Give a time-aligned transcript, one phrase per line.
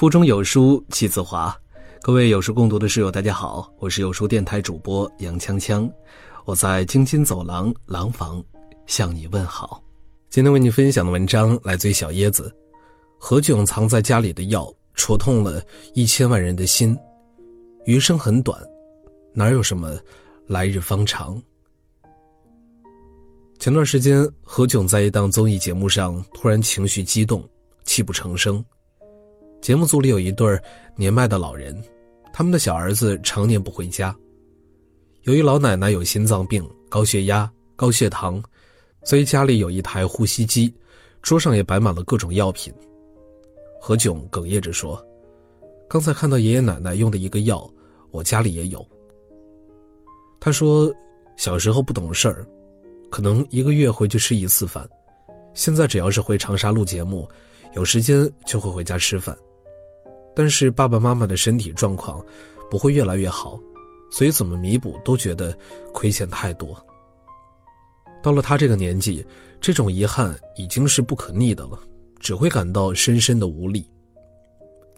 [0.00, 1.54] 腹中有书气自华，
[2.00, 5.92] 各位有书共读的室友，大家好，我是有书电台主播杨锵锵，
[6.46, 8.42] 我在京津走廊廊坊
[8.86, 9.84] 向你问好。
[10.30, 12.50] 今天为你分享的文章来自于小椰子，
[13.18, 16.98] 何炅藏在家里的药戳痛了一千万人的心，
[17.84, 18.58] 余生很短，
[19.34, 19.98] 哪有什么
[20.46, 21.38] 来日方长？
[23.58, 27.46] 前段时间，何炅在一档综艺节目上突然情绪激动，
[27.84, 28.64] 泣不成声。
[29.60, 30.58] 节目组里有一对
[30.96, 31.78] 年迈的老人，
[32.32, 34.14] 他们的小儿子常年不回家。
[35.24, 38.42] 由于老奶奶有心脏病、高血压、高血糖，
[39.04, 40.72] 所以家里有一台呼吸机，
[41.20, 42.72] 桌上也摆满了各种药品。
[43.78, 45.02] 何炅哽咽着说
[45.88, 47.70] ：“刚才看到爷爷奶奶用的一个药，
[48.10, 48.86] 我家里也有。”
[50.40, 50.90] 他说
[51.36, 52.46] ：“小时候不懂事儿，
[53.10, 54.88] 可能一个月回去吃一次饭，
[55.52, 57.28] 现在只要是回长沙录节目，
[57.74, 59.36] 有时间就会回家吃饭。”
[60.34, 62.24] 但是爸爸妈妈的身体状况
[62.70, 63.58] 不会越来越好，
[64.10, 65.56] 所以怎么弥补都觉得
[65.92, 66.76] 亏欠太多。
[68.22, 69.24] 到了他这个年纪，
[69.60, 71.78] 这种遗憾已经是不可逆的了，
[72.18, 73.84] 只会感到深深的无力。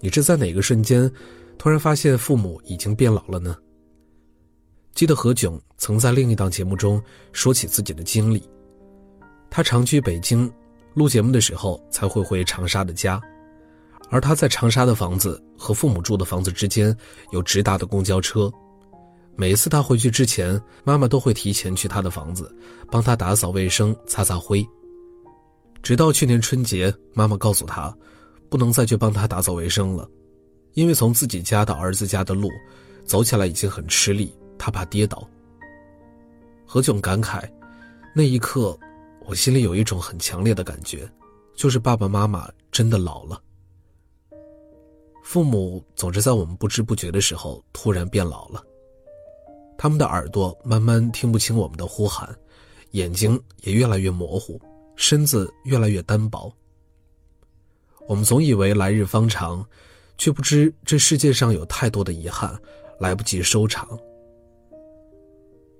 [0.00, 1.10] 你是在哪个瞬间
[1.58, 3.56] 突然发现父母已经变老了呢？
[4.94, 7.00] 记得何炅曾在另一档节目中
[7.32, 8.42] 说起自己的经历，
[9.50, 10.50] 他常去北京
[10.94, 13.20] 录节目的时候才会回长沙的家。
[14.10, 16.94] 而他在长沙的房子和父母住的房子之间
[17.30, 18.52] 有直达的公交车，
[19.36, 22.54] 每一次他回去之前，妈妈都会提前去他的房子，
[22.90, 24.66] 帮他打扫卫生、擦擦灰。
[25.80, 27.96] 直到去年春节，妈妈告诉他，
[28.50, 30.06] 不能再去帮他打扫卫生了，
[30.74, 32.50] 因为从自己家到儿子家的路，
[33.06, 35.26] 走起来已经很吃力，他怕跌倒。
[36.66, 37.48] 何炅感慨，
[38.14, 38.76] 那一刻，
[39.24, 41.08] 我心里有一种很强烈的感觉，
[41.54, 43.40] 就是爸爸妈妈真的老了。
[45.30, 48.60] 父母总是在我们不知不觉的时候突然变老了。
[49.78, 52.36] 他们的耳朵慢慢听不清我们的呼喊，
[52.90, 54.60] 眼睛也越来越模糊，
[54.96, 56.52] 身子越来越单薄。
[58.08, 59.64] 我们总以为来日方长，
[60.18, 62.52] 却不知这世界上有太多的遗憾
[62.98, 63.88] 来不及收场。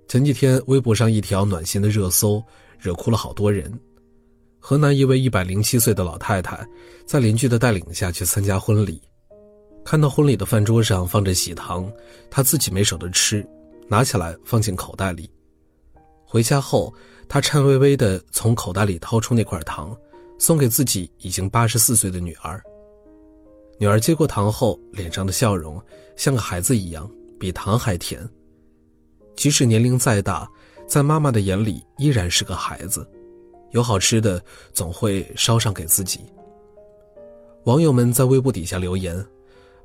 [0.07, 2.41] 前几天微博上一条暖心的热搜，
[2.79, 3.69] 惹哭了好多人。
[4.61, 6.65] 河南一位一百零七岁的老太太，
[7.05, 9.01] 在邻居的带领下去参加婚礼。
[9.83, 11.91] 看到婚礼的饭桌上放着喜糖，
[12.29, 13.45] 他自己没舍得吃，
[13.87, 15.29] 拿起来放进口袋里。
[16.25, 16.93] 回家后，
[17.27, 19.97] 他颤巍巍地从口袋里掏出那块糖，
[20.37, 22.61] 送给自己已经八十四岁的女儿。
[23.79, 25.81] 女儿接过糖后，脸上的笑容
[26.15, 27.09] 像个孩子一样，
[27.39, 28.25] 比糖还甜。
[29.35, 30.47] 即使年龄再大，
[30.87, 33.05] 在妈妈的眼里依然是个孩子，
[33.71, 36.21] 有好吃的总会捎上给自己。
[37.65, 39.25] 网友们在微博底下留言。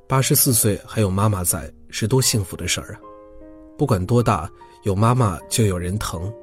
[0.07, 2.99] 八十四岁还有妈妈在，是多幸福的事儿啊！
[3.77, 4.49] 不管多大，
[4.83, 6.33] 有妈妈就有人疼。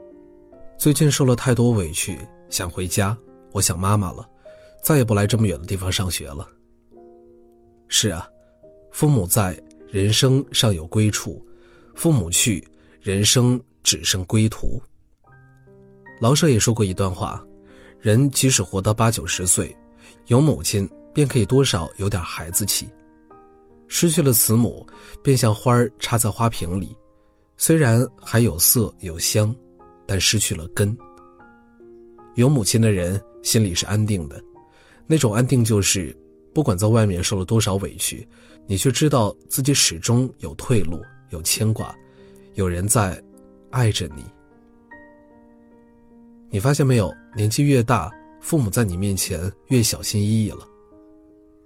[0.77, 2.19] 最近受了太多委屈，
[2.51, 3.17] 想回家，
[3.53, 4.29] 我想妈妈了，
[4.83, 6.47] 再也不来这么远的地方上学了。
[7.89, 8.29] 是啊，
[8.93, 9.59] 父母在，
[9.89, 11.43] 人生尚有归处；
[11.95, 12.63] 父母去，
[13.01, 14.79] 人生只剩归途。
[16.21, 17.43] 老舍也说过一段话：
[17.99, 19.75] 人即使活到八九十岁，
[20.27, 22.87] 有母亲便可以多少有点孩子气。
[23.87, 24.87] 失去了慈母，
[25.23, 26.97] 便像花儿插在花瓶里，
[27.57, 29.55] 虽然还有色有香，
[30.07, 30.97] 但失去了根。
[32.35, 34.43] 有母亲的人心里是安定的，
[35.07, 36.17] 那种安定就是，
[36.53, 38.27] 不管在外面受了多少委屈，
[38.67, 41.95] 你却知道自己始终有退路，有牵挂，
[42.55, 43.23] 有人在
[43.71, 44.25] 爱着你。
[46.51, 50.67] 你发现没有，年纪越大，父母在你面前越小心翼翼了。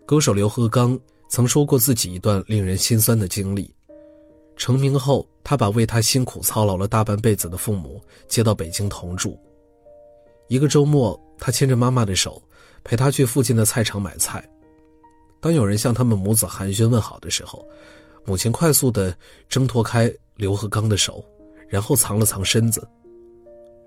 [0.04, 0.98] 歌手刘和刚。
[1.28, 3.72] 曾说过自己一段令人心酸的经历。
[4.56, 9.38] 成名后，他把为他辛苦操劳了大半辈子的父母接到北京同住。
[10.48, 12.42] 一个周末，他牵着妈妈的手，
[12.82, 14.42] 陪她去附近的菜场买菜。
[15.40, 17.64] 当有人向他们母子寒暄问好的时候，
[18.24, 19.16] 母亲快速地
[19.48, 21.24] 挣脱开刘和刚的手，
[21.68, 22.86] 然后藏了藏身子。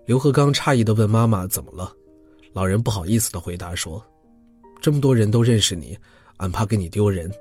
[0.06, 1.94] 刘和刚诧异地问妈妈：“怎么了？”
[2.54, 4.02] 老人不好意思地回答说
[4.82, 5.98] ：“这么多人都认识你。”
[6.42, 7.32] 俺怕给你丢人。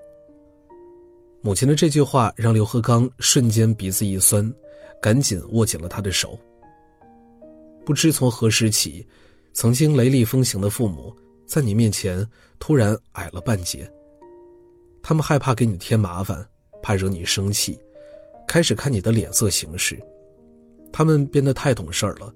[1.40, 4.52] 母亲的这句话让刘和刚瞬间鼻子一酸，
[5.00, 6.38] 赶紧握紧了他的手。
[7.82, 9.04] 不知从何时起，
[9.54, 11.16] 曾经雷厉风行的父母，
[11.46, 12.24] 在你面前
[12.58, 13.90] 突然矮了半截。
[15.02, 16.46] 他们害怕给你添麻烦，
[16.82, 17.80] 怕惹你生气，
[18.46, 19.98] 开始看你的脸色行事。
[20.92, 22.30] 他们变得太懂事儿了，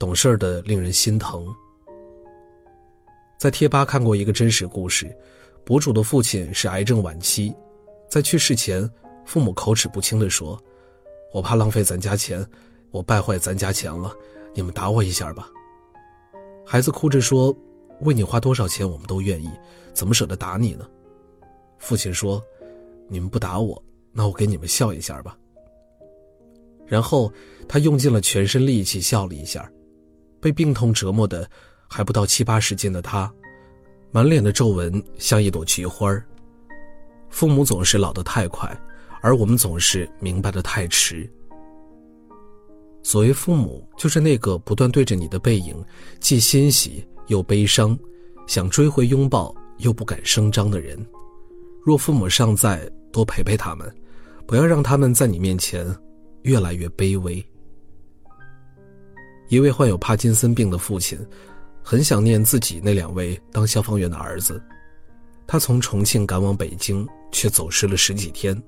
[0.00, 1.46] 懂事儿的令人心疼。
[3.38, 5.16] 在贴吧看过一个真实故事。
[5.64, 7.54] 博主的父亲是癌症晚期，
[8.08, 8.88] 在去世前，
[9.24, 10.60] 父母口齿不清地说
[11.32, 12.44] ：“我怕浪费咱家钱，
[12.90, 14.12] 我败坏咱家钱了，
[14.54, 15.48] 你们打我一下吧。”
[16.66, 17.56] 孩子哭着说
[18.02, 19.48] ：“为你花多少钱我们都愿意，
[19.92, 20.88] 怎么舍得打你呢？”
[21.78, 22.42] 父亲说
[23.08, 23.80] ：“你们不打我，
[24.12, 25.38] 那我给你们笑一下吧。”
[26.86, 27.32] 然后
[27.68, 29.70] 他用尽了全身力气笑了一下，
[30.40, 31.48] 被病痛折磨的
[31.88, 33.32] 还不到七八十斤的他，
[34.14, 36.14] 满脸的皱纹像一朵菊花
[37.30, 38.70] 父母总是老得太快，
[39.22, 41.28] 而我们总是明白的太迟。
[43.02, 45.74] 所谓父母，就是那个不断对着你的背影，
[46.20, 47.98] 既欣喜又悲伤，
[48.46, 50.98] 想追回拥抱又不敢声张的人。
[51.82, 53.90] 若父母尚在，多陪陪他们，
[54.46, 55.86] 不要让他们在你面前
[56.42, 57.42] 越来越卑微。
[59.48, 61.18] 一位患有帕金森病的父亲，
[61.82, 64.62] 很想念自己那两位当消防员的儿子。
[65.46, 68.60] 他从重庆赶往北京，却走失了十几天。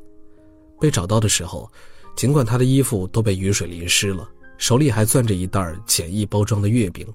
[0.81, 1.71] 被找到的时候，
[2.17, 4.29] 尽管他的衣服都被雨水淋湿了，
[4.59, 7.07] 手里还攥着一袋简易包装的月饼。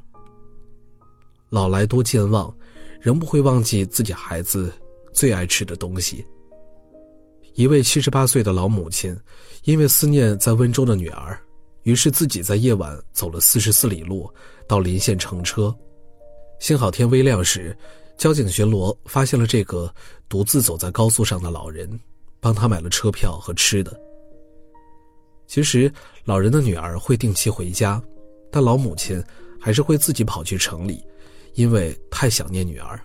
[1.49, 2.51] 老来多健忘，
[2.99, 4.71] 仍不会忘记自己孩子。
[5.11, 6.23] 最爱吃的东西。
[7.55, 9.13] 一位七十八岁的老母亲，
[9.63, 11.37] 因为思念在温州的女儿，
[11.81, 14.31] 于是自己在夜晚走了四十四里路
[14.67, 15.75] 到临县乘车。
[16.59, 17.75] 幸好天微亮时，
[18.17, 19.91] 交警巡逻发现了这个
[20.27, 21.99] 独自走在高速上的老人，
[22.39, 23.97] 帮他买了车票和吃的。
[25.47, 25.91] 其实，
[26.25, 28.01] 老人的女儿会定期回家，
[28.51, 29.23] 但老母亲
[29.59, 31.03] 还是会自己跑去城里，
[31.53, 32.99] 因为太想念女儿。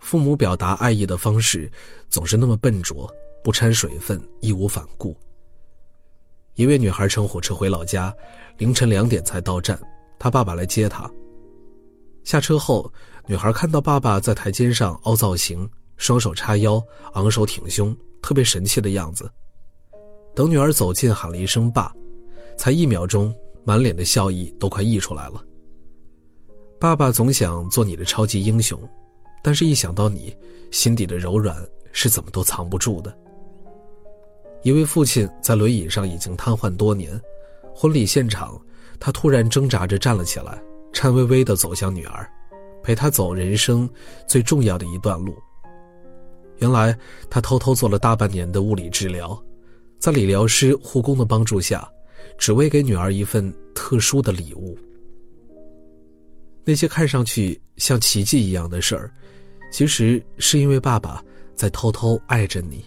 [0.00, 1.70] 父母表达爱意的方式
[2.08, 3.12] 总是那么笨拙，
[3.44, 5.16] 不掺水分，义无反顾。
[6.54, 8.12] 一位女孩乘火车回老家，
[8.56, 9.78] 凌晨两点才到站，
[10.18, 11.10] 她爸爸来接她。
[12.26, 12.92] 下车后，
[13.28, 16.82] 女孩看到爸爸在台阶上凹造型，双手叉腰，
[17.12, 19.30] 昂首挺胸，特别神气的样子。
[20.34, 21.94] 等女儿走近，喊了一声“爸”，
[22.58, 23.32] 才一秒钟，
[23.62, 25.40] 满脸的笑意都快溢出来了。
[26.80, 28.76] 爸爸总想做你的超级英雄。
[29.40, 30.36] 但是，一想到你，
[30.72, 31.56] 心底的柔软
[31.92, 33.16] 是怎么都藏不住的。
[34.64, 37.20] 一位父亲在轮椅上已经瘫痪多年，
[37.72, 38.60] 婚礼现场，
[38.98, 40.60] 他突然挣扎着站了起来，
[40.96, 42.26] 颤巍巍地走向女儿，
[42.82, 43.86] 陪她走人生
[44.26, 45.36] 最重要的一段路。
[46.56, 46.98] 原来，
[47.28, 49.38] 他偷偷做了大半年的物理治疗，
[49.98, 51.86] 在理疗师、护工的帮助下，
[52.38, 54.74] 只为给女儿一份特殊的礼物。
[56.64, 59.12] 那些看上去像奇迹一样的事儿。
[59.70, 61.22] 其实是因为爸爸
[61.54, 62.82] 在偷偷爱着你。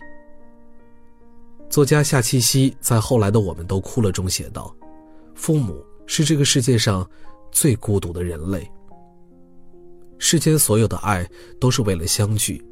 [1.70, 4.76] 作家夏七夕在《后来的我们都哭了》中写道
[5.36, 7.08] ：“父母是这个世界上
[7.52, 8.70] 最孤独的人类。
[10.18, 11.28] 世间所有的爱
[11.60, 12.64] 都是为了相聚，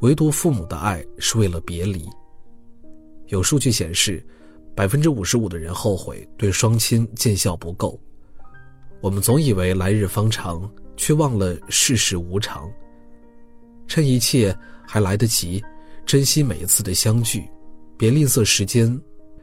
[0.00, 2.08] 唯独父母的爱是为了别离。”
[3.28, 4.24] 有数据显示，
[4.74, 7.98] 百分之五十五的人后悔对双亲尽孝不够。
[9.00, 12.70] 我们总以为来日方长，却忘了世事无常。
[13.88, 14.56] 趁一切
[14.86, 15.62] 还来得及，
[16.06, 17.48] 珍惜每一次的相聚，
[17.96, 19.00] 别吝啬时间，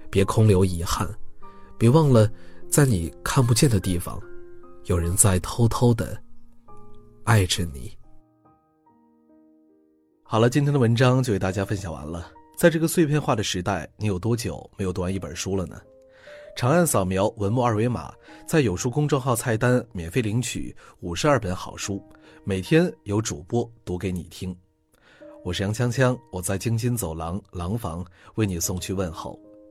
[0.10, 1.10] 别空留遗憾，
[1.78, 2.32] 别忘了，
[2.70, 4.22] 在你看不见的地方，
[4.86, 6.20] 有人在偷偷的
[7.24, 7.92] 爱着你。
[10.24, 12.32] 好了，今天的文章就为大家分享完了。
[12.58, 15.80] 在这个碎片化的时代，你有多久没有读完一本书了呢？
[16.56, 18.14] 长按扫描文末二维码，
[18.48, 22.04] 在有书公众号菜单免费领取五十二本好书。
[22.44, 24.56] 每天有主播读给你听，
[25.44, 28.04] 我是杨锵锵，我在京津走廊廊坊
[28.36, 29.40] 为你送去问候。